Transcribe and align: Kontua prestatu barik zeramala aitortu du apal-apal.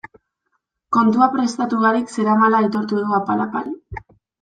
Kontua 0.97 1.29
prestatu 1.37 1.85
barik 1.85 2.17
zeramala 2.19 2.67
aitortu 2.67 3.07
du 3.07 3.17
apal-apal. 3.23 3.75